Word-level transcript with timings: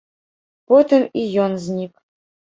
Потым 0.73 1.05
і 1.21 1.27
ён 1.45 1.51
знік. 1.69 1.93